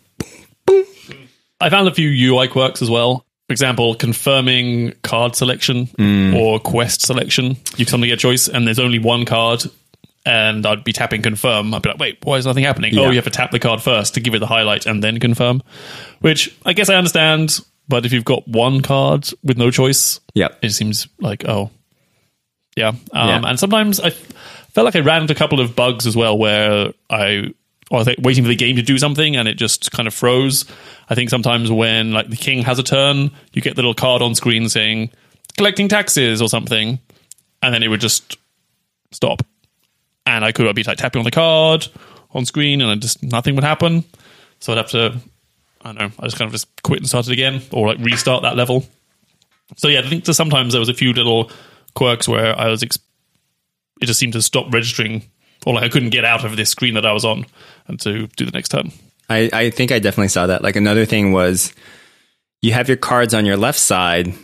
[1.61, 3.25] I found a few UI quirks as well.
[3.53, 5.91] For example, confirming card selection
[6.35, 7.59] or quest selection.
[7.77, 9.65] You suddenly get a choice, and there's only one card,
[10.25, 11.75] and I'd be tapping confirm.
[11.75, 12.95] I'd be like, wait, why is nothing happening?
[12.95, 13.01] Yeah.
[13.03, 15.21] Oh, you have to tap the card first to give it the highlight and then
[15.21, 15.63] confirm.
[16.21, 20.49] Which I guess I understand, but if you've got one card with no choice, yeah,
[20.63, 21.69] it seems like oh
[22.75, 23.43] yeah um, Yeah.
[23.45, 26.95] and sometimes I felt like i ran into a couple of bugs as well where
[27.11, 27.53] i
[27.91, 30.65] Like, waiting for the game to do something and it just kind of froze.
[31.11, 34.23] I think sometimes when like the king has a turn, you get the little card
[34.23, 35.11] on screen saying
[35.57, 36.99] collecting taxes or something,
[37.63, 38.39] and then it would just
[39.11, 39.45] stop.
[40.25, 41.89] And I could be like tapping on the card
[42.31, 44.05] on screen, and I just nothing would happen.
[44.61, 45.21] So I'd have to,
[45.83, 47.99] I don't know, I just kind of just quit and start it again, or like
[47.99, 48.87] restart that level.
[49.77, 51.51] So yeah, I think sometimes there was a few little
[51.95, 52.99] quirks where I was ex-
[54.01, 55.23] it just seemed to stop registering,
[55.67, 57.47] or like I couldn't get out of this screen that I was on,
[57.87, 58.93] and to do the next turn.
[59.29, 60.63] I, I think I definitely saw that.
[60.63, 61.73] Like another thing was
[62.61, 64.35] you have your cards on your left side,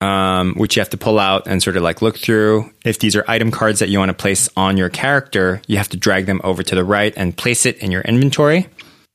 [0.00, 2.70] um, which you have to pull out and sort of like look through.
[2.84, 5.88] If these are item cards that you want to place on your character, you have
[5.90, 8.68] to drag them over to the right and place it in your inventory.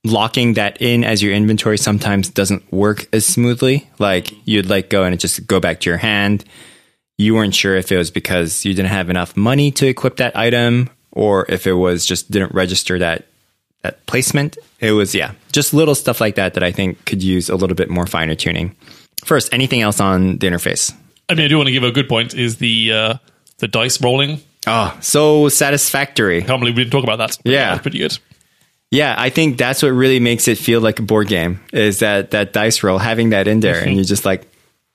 [0.04, 3.88] Locking that in as your inventory sometimes doesn't work as smoothly.
[4.00, 6.44] Like you'd like go and it just go back to your hand.
[7.18, 10.36] You weren't sure if it was because you didn't have enough money to equip that
[10.36, 13.26] item or if it was just didn't register that
[13.82, 14.58] that placement.
[14.80, 17.76] It was yeah, just little stuff like that that I think could use a little
[17.76, 18.76] bit more finer tuning.
[19.26, 20.94] First, anything else on the interface?
[21.30, 23.14] I mean, I do want to give a good point is the uh,
[23.58, 24.42] the dice rolling.
[24.68, 26.44] Oh, so satisfactory.
[26.44, 27.38] I can't believe we didn't talk about that.
[27.44, 27.72] Yeah.
[27.72, 28.18] That's pretty good.
[28.92, 32.32] Yeah, I think that's what really makes it feel like a board game is that
[32.32, 34.51] that dice roll having that in there and you're just like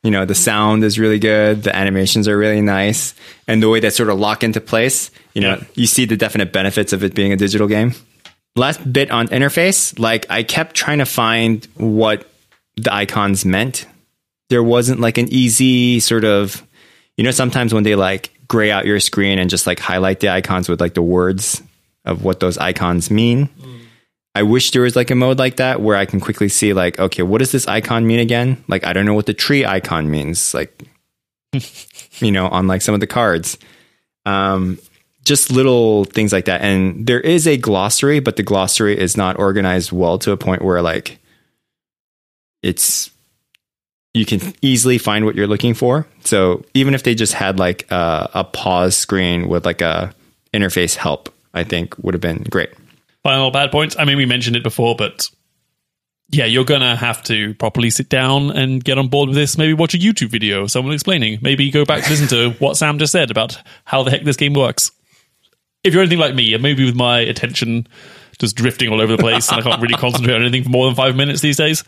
[0.07, 3.15] you know the sound is really good, the animations are really nice
[3.49, 5.65] and the way that sort of lock into place, you know, Yeah.
[5.75, 7.93] you see the definite benefits of it being a digital game.
[8.55, 12.31] Last bit on interface, like I kept trying to find what
[12.77, 13.87] the icons meant.
[14.49, 16.63] There wasn't like an easy sort of
[17.17, 20.29] you know sometimes when they like gray out your screen and just like highlight the
[20.29, 21.61] icons with like the words
[22.05, 23.49] of what those icons mean.
[23.61, 23.81] Mm.
[24.37, 26.99] I wish there was like a mode like that where I can quickly see like,
[26.99, 28.63] okay, what does this icon mean again?
[28.69, 30.53] Like, I don't know what the tree icon means.
[30.53, 30.83] Like,
[32.19, 33.57] you know, on like some of the cards,
[34.27, 34.79] um,
[35.25, 36.61] just little things like that.
[36.61, 40.61] And there is a glossary, but the glossary is not organized well to a point
[40.61, 41.19] where like
[42.63, 43.11] it's
[44.13, 46.07] you can easily find what you're looking for.
[46.25, 50.15] So even if they just had like a, a pause screen with like a
[50.53, 52.69] interface help, I think would have been great.
[53.27, 53.97] Final bad points.
[53.99, 55.29] I mean, we mentioned it before, but
[56.29, 59.59] yeah, you're gonna have to properly sit down and get on board with this.
[59.59, 61.41] Maybe watch a YouTube video of someone explaining.
[61.43, 64.37] Maybe go back to listen to what Sam just said about how the heck this
[64.37, 64.93] game works.
[65.83, 67.89] If you're anything like me, and maybe with my attention
[68.39, 70.87] just drifting all over the place and I can't really concentrate on anything for more
[70.87, 71.83] than five minutes these days,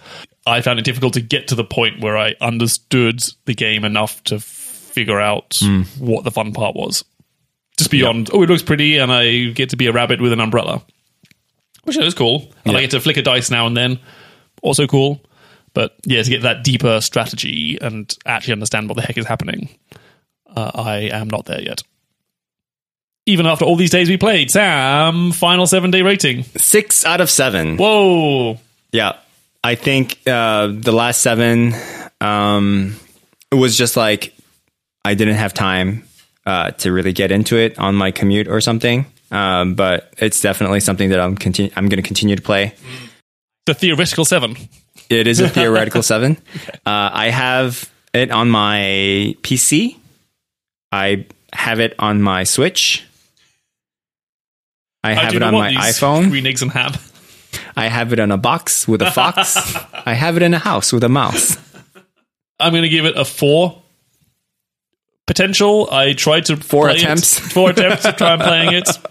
[0.44, 4.24] I found it difficult to get to the point where I understood the game enough
[4.24, 5.82] to figure out hmm.
[6.00, 7.04] what the fun part was.
[7.76, 10.40] Just beyond, oh, it looks pretty, and I get to be a rabbit with an
[10.40, 10.82] umbrella
[11.88, 12.52] which is cool.
[12.64, 12.82] And I Yeah.
[12.82, 13.98] get to flick a dice now and then,
[14.62, 15.20] also cool.
[15.74, 19.68] But yeah, to get that deeper strategy and actually understand what the heck is happening,
[20.54, 21.82] uh, I am not there yet.
[23.26, 26.44] Even after all these days we played, Sam, final seven day rating.
[26.56, 27.76] Six out of seven.
[27.76, 28.58] Whoa.
[28.92, 29.14] Yeah.
[29.62, 31.74] I think uh, the last seven,
[32.20, 32.96] um,
[33.52, 34.32] it was just like
[35.04, 36.04] I didn't have time
[36.46, 39.04] uh, to really get into it on my commute or something.
[39.30, 42.74] Um, but it's definitely something that I'm continu- I'm going to continue to play.
[43.66, 44.56] The theoretical seven.
[45.10, 46.38] It is a theoretical seven.
[46.86, 49.96] Uh, I have it on my PC.
[50.90, 53.04] I have it on my Switch.
[55.04, 56.30] I have it on my iPhone.
[56.30, 56.92] Green eggs and ham.
[57.76, 59.56] I have it in a box with a fox.
[60.06, 61.56] I have it in a house with a mouse.
[62.58, 63.82] I'm going to give it a four.
[65.28, 65.88] Potential.
[65.92, 67.38] I tried to Four play it- attempts?
[67.52, 68.88] four attempts to try and playing it,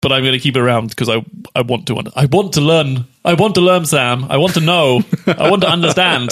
[0.00, 1.24] but I'm going to keep it around because I
[1.54, 3.06] I want to I want to learn.
[3.24, 4.24] I want to learn, Sam.
[4.30, 5.02] I want to know.
[5.26, 6.30] I want to understand,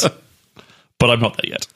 [0.99, 1.67] but I'm not there yet.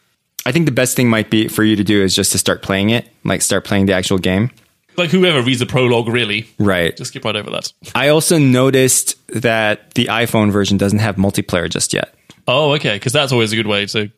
[0.47, 2.63] I think the best thing might be for you to do is just to start
[2.63, 4.51] playing it, like start playing the actual game.
[4.97, 6.97] Like whoever reads the prologue, really, Right.
[6.97, 7.73] just skip right over that.
[7.95, 12.15] I also noticed that the iPhone version doesn't have multiplayer just yet.
[12.49, 14.11] Oh, okay, because that's always a good way to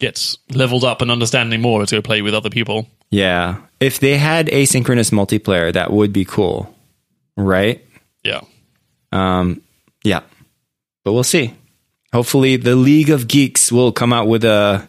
[0.00, 2.88] get leveled up and understanding more to go play with other people.
[3.10, 3.60] Yeah.
[3.78, 6.74] If they had asynchronous multiplayer, that would be cool.
[7.36, 7.84] Right?
[8.24, 8.40] Yeah.
[9.12, 9.62] Um,
[10.02, 10.22] yeah.
[11.04, 11.54] But we'll see.
[12.12, 14.88] Hopefully the League of Geeks will come out with a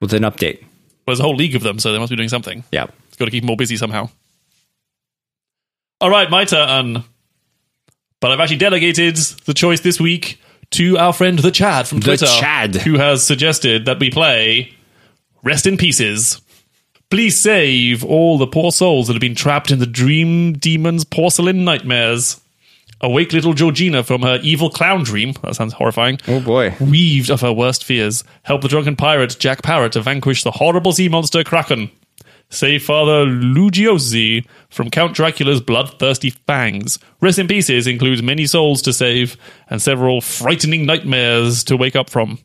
[0.00, 0.64] with an update.
[1.06, 2.64] There's a whole league of them, so they must be doing something.
[2.72, 2.86] Yeah.
[3.08, 4.08] It's got to keep them all busy somehow.
[6.00, 7.04] All right, my turn.
[8.20, 10.40] But I've actually delegated the choice this week
[10.72, 12.74] to our friend the Chad from The Twitter, Chad.
[12.76, 14.72] who has suggested that we play
[15.42, 16.40] Rest in Pieces.
[17.10, 21.64] Please save all the poor souls that have been trapped in the Dream Demon's porcelain
[21.64, 22.40] nightmares.
[23.00, 25.32] Awake little Georgina from her evil clown dream.
[25.42, 26.74] That sounds horrifying Oh boy.
[26.78, 28.22] weaved of her worst fears.
[28.42, 31.90] Help the drunken pirate Jack Parrot to vanquish the horrible sea monster Kraken.
[32.50, 36.98] Save Father Lugiosi from Count Dracula's bloodthirsty fangs.
[37.20, 39.36] Rest in Pieces includes many souls to save
[39.68, 42.38] and several frightening nightmares to wake up from.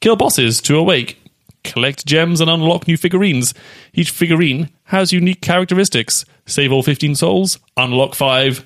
[0.00, 1.18] Kill bosses to awake.
[1.62, 3.52] Collect gems and unlock new figurines.
[3.92, 6.24] Each figurine has unique characteristics.
[6.46, 8.64] Save all 15 souls, unlock 5.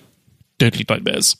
[0.59, 1.37] Don't leave nightmares.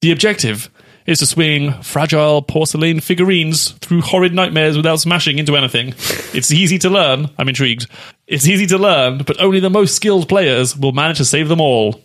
[0.00, 0.70] The objective
[1.06, 5.88] is to swing fragile porcelain figurines through horrid nightmares without smashing into anything.
[6.34, 7.30] It's easy to learn.
[7.38, 7.86] I'm intrigued.
[8.26, 11.60] It's easy to learn, but only the most skilled players will manage to save them
[11.60, 12.00] all.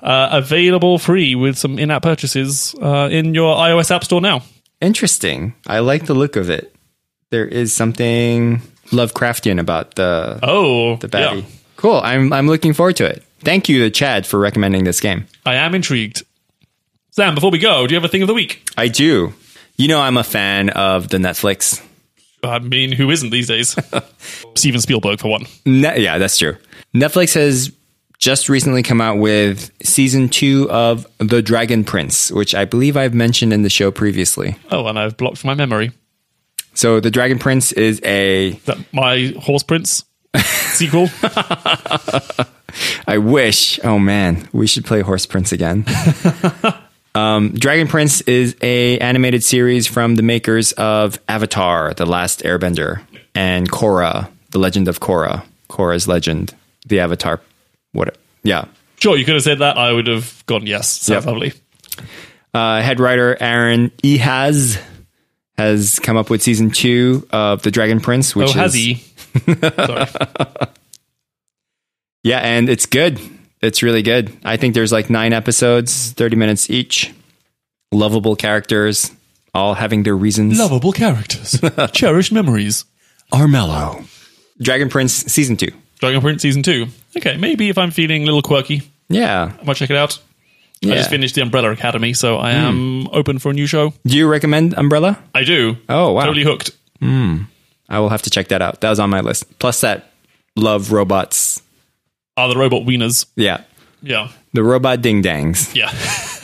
[0.00, 4.42] Uh, available free with some in app purchases uh, in your iOS App Store now.
[4.80, 5.54] Interesting.
[5.66, 6.74] I like the look of it.
[7.30, 8.60] There is something
[8.90, 11.42] Lovecraftian about the Oh, the baddie.
[11.42, 11.48] yeah.
[11.76, 12.00] Cool.
[12.02, 13.22] I'm I'm looking forward to it.
[13.40, 15.26] Thank you to Chad for recommending this game.
[15.46, 16.24] I am intrigued.
[17.10, 18.68] Sam, before we go, do you have a thing of the week?
[18.76, 19.32] I do.
[19.76, 21.80] You know I'm a fan of the Netflix.
[22.42, 23.76] I mean, who isn't these days?
[24.54, 25.46] Steven Spielberg, for one.
[25.64, 26.56] Ne- yeah, that's true.
[26.94, 27.70] Netflix has
[28.18, 33.14] just recently come out with season two of The Dragon Prince, which I believe I've
[33.14, 34.56] mentioned in the show previously.
[34.70, 35.92] Oh, and I've blocked my memory.
[36.74, 40.04] So The Dragon Prince is a Is that my Horse Prince
[40.72, 41.08] sequel?
[43.06, 43.78] I wish.
[43.84, 45.84] Oh man, we should play Horse Prince again.
[47.14, 53.02] um, Dragon Prince is a animated series from the makers of Avatar: The Last Airbender
[53.34, 55.44] and Korra: The Legend of Korra.
[55.68, 56.54] Korra's Legend,
[56.86, 57.40] the Avatar.
[57.92, 58.16] What?
[58.42, 58.66] Yeah.
[59.00, 59.78] sure, you could have said that.
[59.78, 60.88] I would have gone yes.
[60.88, 61.32] Sounds Yep.
[61.32, 61.52] lovely.
[62.52, 64.78] Uh, head writer Aaron Ehasz
[65.56, 68.94] has come up with season two of The Dragon Prince, which oh, has is he?
[69.76, 70.06] Sorry.
[72.22, 73.18] yeah, and it's good.
[73.62, 74.36] It's really good.
[74.44, 77.12] I think there's like nine episodes, thirty minutes each.
[77.92, 79.10] Lovable characters,
[79.54, 80.58] all having their reasons.
[80.58, 81.60] Lovable characters.
[81.92, 82.84] Cherished memories.
[83.32, 84.04] Armello.
[84.60, 85.72] Dragon Prince season two.
[86.02, 86.86] Dragon Prince Season 2.
[87.18, 89.52] Okay, maybe if I'm feeling a little quirky, Yeah.
[89.56, 90.18] I might check it out.
[90.84, 92.58] I just finished The Umbrella Academy, so I hmm.
[92.58, 93.94] am open for a new show.
[94.04, 95.16] Do you recommend Umbrella?
[95.32, 95.76] I do.
[95.88, 96.24] Oh, wow.
[96.24, 96.72] Totally hooked.
[96.98, 97.42] Hmm.
[97.88, 98.80] I will have to check that out.
[98.80, 99.60] That was on my list.
[99.60, 100.10] Plus that
[100.56, 101.62] love robots.
[102.36, 103.26] Are the robot wieners?
[103.36, 103.62] Yeah.
[104.02, 104.28] Yeah.
[104.52, 105.74] The robot ding dangs.
[105.74, 105.92] Yeah.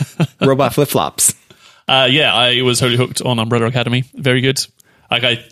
[0.40, 1.34] robot flip flops.
[1.86, 4.04] Uh, yeah, I was totally hooked on Umbrella Academy.
[4.14, 4.64] Very good.
[5.10, 5.44] Like I,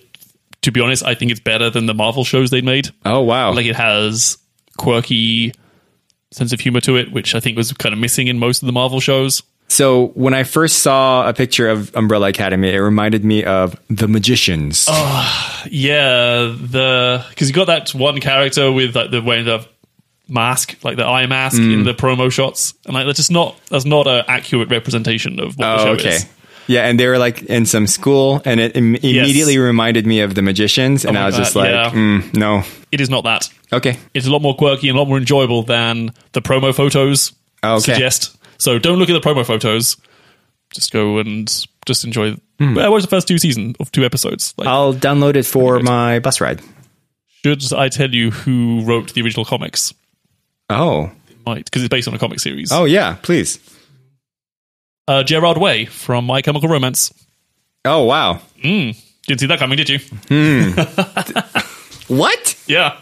[0.63, 2.91] to be honest, I think it's better than the Marvel shows they'd made.
[3.05, 3.53] Oh wow.
[3.53, 4.37] Like it has
[4.77, 5.55] quirky
[6.33, 8.67] sense of humor to it, which I think was kind of missing in most of
[8.67, 9.43] the Marvel shows.
[9.69, 14.07] So when I first saw a picture of Umbrella Academy, it reminded me of The
[14.07, 14.87] Magicians.
[14.89, 19.67] Oh, yeah, the because you got that one character with like the wearing the
[20.29, 21.73] mask, like the eye mask Mm.
[21.73, 25.57] in the promo shots, and like that's just not that's not an accurate representation of
[25.57, 26.17] what the Oh, show okay.
[26.17, 26.27] is.
[26.69, 30.35] Yeah, and they were like in some school, and it Im- immediately reminded me of
[30.35, 31.91] The Magicians, and Oh I was God, just like, yeah.
[31.91, 32.65] mm, no.
[32.91, 33.49] It is not that.
[33.73, 33.99] Okay.
[34.15, 37.79] It's a lot more quirky and a lot more enjoyable than the promo photos Okay.
[37.93, 38.37] suggest.
[38.59, 39.97] So don't look at the promo photos.
[40.75, 41.47] Just go and
[41.87, 42.35] just enjoy.
[42.59, 42.75] Hmm.
[42.75, 44.53] Well, watch the first two seasons of two episodes.
[44.57, 46.61] Like, I'll download it for my bus ride.
[47.45, 49.95] should I tell you who wrote the original comics?
[50.71, 51.11] Oh.
[51.47, 52.73] Might because it's based on a comic series.
[52.73, 53.59] Oh, yeah, please.
[55.09, 57.13] uh, Gerard Way from My Chemical Romance.
[57.85, 58.41] Oh, wow.
[58.63, 58.95] Didn't
[59.39, 59.99] see that coming, did you?
[62.09, 62.57] What?
[62.69, 62.99] Yeah,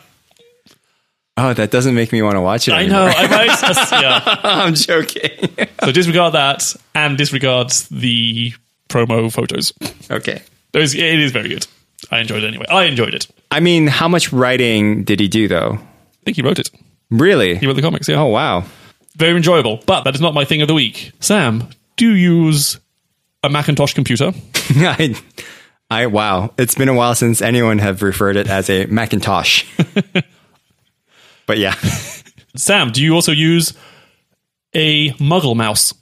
[1.37, 3.07] Oh, that doesn't make me want to watch it I anymore.
[3.07, 3.13] know.
[3.17, 4.03] I might.
[4.03, 4.23] yeah.
[4.45, 5.49] I'm joking.
[5.83, 8.53] So disregard that and disregard the
[8.89, 9.73] promo photos.
[10.11, 10.43] okay.
[10.73, 11.67] Those, it is very good.
[12.11, 12.67] I enjoyed it anyway.
[12.71, 13.27] I enjoyed it.
[13.51, 15.73] I mean, how much writing did he do, though?
[15.81, 16.71] I think he wrote it.
[17.19, 17.57] Really?
[17.57, 18.09] He wrote the comics.
[18.09, 18.21] Yeah.
[18.21, 18.65] Oh, wow.
[19.17, 19.81] Very enjoyable.
[19.87, 21.13] But that is not my thing of the week.
[21.21, 22.81] Sam, do you use
[23.43, 24.33] a Macintosh computer?
[24.55, 25.15] I,
[25.91, 26.53] I, wow.
[26.59, 29.65] It's been a while since anyone have referred it as a Macintosh.
[31.47, 31.75] but yeah.
[32.57, 33.75] Sam, do you also use
[34.75, 35.95] a Muggle mouse?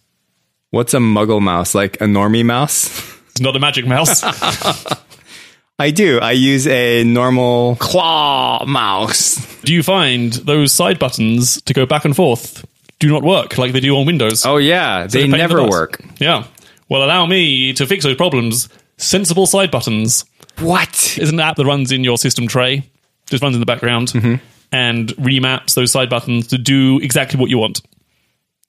[0.70, 1.74] What's a muggle mouse?
[1.74, 2.86] Like a normie mouse?
[3.32, 4.22] It's not a magic mouse.
[5.78, 6.18] I do.
[6.18, 9.51] I use a normal claw mouse.
[9.64, 12.64] Do you find those side buttons to go back and forth
[12.98, 14.46] do not work like they do on Windows?
[14.46, 15.06] Oh, yeah.
[15.06, 16.04] They a pain in the never work.
[16.18, 16.44] Yeah.
[16.88, 18.68] Well, allow me to fix those problems.
[18.96, 20.24] Sensible side buttons
[20.60, 21.18] What?
[21.18, 22.88] is an app that runs in your system tray,
[23.26, 24.34] just runs in the background, Mm-hmm.
[24.70, 27.80] and remaps those side buttons to do exactly what you want.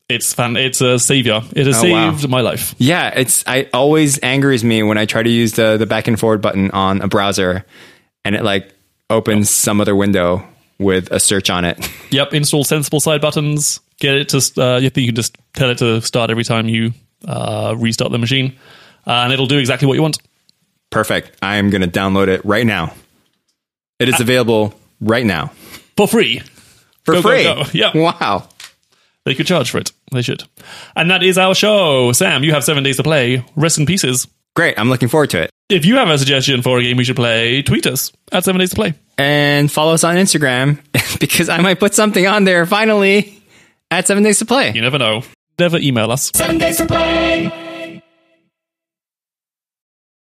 [0.09, 0.57] It's fan.
[0.57, 1.41] It's a savior.
[1.55, 2.11] It has Oh, wow.
[2.15, 2.75] saved my life.
[2.77, 6.19] Yeah, it's I always angers me when I try to use the the back and
[6.19, 7.65] forward button on a browser
[8.25, 8.71] and it like
[9.09, 10.45] opens some other window
[10.84, 11.77] with a search on it.
[12.11, 12.34] Yep.
[12.36, 13.79] Install sensible side buttons.
[13.99, 14.38] Get it to.
[14.61, 16.93] Uh, you think you can just tell it to start every time you
[17.27, 18.55] uh, restart the machine,
[19.07, 20.19] uh, and it'll do exactly what you want.
[20.91, 21.36] Perfect.
[21.41, 22.93] I am going to download it right now.
[23.99, 25.47] It is available right now
[25.97, 26.41] for free.
[27.03, 27.43] for Go, go, free.
[27.45, 27.63] go.
[27.73, 27.91] Yeah.
[27.95, 28.47] Wow.
[29.25, 29.91] They could charge for it.
[30.11, 30.43] They should.
[30.95, 32.11] And that is our show.
[32.11, 33.43] Sam, you have seven days to play.
[33.55, 34.27] Rest in pieces.
[34.55, 34.77] Great.
[34.77, 35.49] I'm looking forward to it.
[35.74, 38.59] If you have a suggestion for a game we should play, tweet us at seven
[38.59, 38.93] days to play.
[39.17, 40.78] And follow us on Instagram
[41.19, 43.41] because I might put something on there finally
[43.89, 44.71] at 7 days to play.
[44.71, 45.24] You never know.
[45.57, 46.32] Never email us.
[46.36, 47.72] Seven days to play.